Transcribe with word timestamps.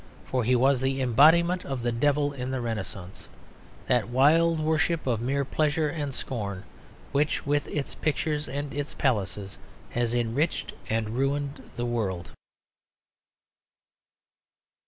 For 0.25 0.43
he 0.43 0.55
was 0.55 0.81
the 0.81 0.99
embodiment 0.99 1.63
of 1.63 1.83
the 1.83 1.91
Devil 1.91 2.33
in 2.33 2.49
the 2.49 2.59
Renascence, 2.59 3.27
that 3.85 4.09
wild 4.09 4.59
worship 4.59 5.05
of 5.05 5.21
mere 5.21 5.45
pleasure 5.45 5.89
and 5.89 6.11
scorn, 6.11 6.63
which 7.11 7.45
with 7.45 7.67
its 7.67 7.93
pictures 7.93 8.49
and 8.49 8.73
its 8.73 8.95
palaces 8.95 9.59
has 9.91 10.15
enriched 10.15 10.73
and 10.89 11.11
ruined 11.11 11.69
the 11.75 11.85
world. 11.85 12.31